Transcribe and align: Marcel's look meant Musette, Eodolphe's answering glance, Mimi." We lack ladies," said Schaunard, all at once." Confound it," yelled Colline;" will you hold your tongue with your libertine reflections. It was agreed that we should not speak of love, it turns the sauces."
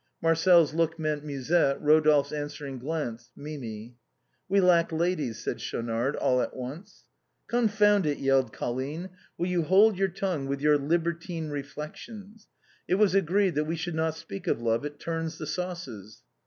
Marcel's 0.19 0.73
look 0.73 0.97
meant 0.97 1.23
Musette, 1.23 1.79
Eodolphe's 1.79 2.31
answering 2.33 2.79
glance, 2.79 3.29
Mimi." 3.35 3.97
We 4.49 4.59
lack 4.59 4.91
ladies," 4.91 5.43
said 5.43 5.61
Schaunard, 5.61 6.15
all 6.15 6.41
at 6.41 6.55
once." 6.55 7.03
Confound 7.55 8.07
it," 8.07 8.17
yelled 8.17 8.51
Colline;" 8.51 9.11
will 9.37 9.45
you 9.49 9.61
hold 9.61 9.99
your 9.99 10.07
tongue 10.07 10.47
with 10.47 10.59
your 10.59 10.79
libertine 10.79 11.49
reflections. 11.51 12.47
It 12.87 12.95
was 12.95 13.13
agreed 13.13 13.53
that 13.53 13.65
we 13.65 13.75
should 13.75 13.93
not 13.93 14.15
speak 14.15 14.47
of 14.47 14.59
love, 14.59 14.85
it 14.85 14.99
turns 14.99 15.37
the 15.37 15.45
sauces." 15.45 16.23